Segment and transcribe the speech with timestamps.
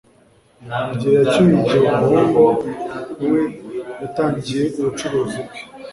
[0.93, 2.41] Igihe yacyuye igihe umuhungu
[3.31, 3.41] we
[4.01, 5.59] yatangiye ubucuruzi bwe